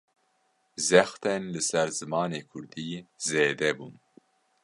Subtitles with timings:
[0.87, 2.89] Zextên li ser zimanê Kurdî,
[3.27, 3.93] zêde bûn